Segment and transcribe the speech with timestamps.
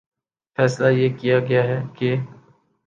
[0.57, 1.63] فیصلہ یہ کیا گیا
[1.95, 2.15] کہ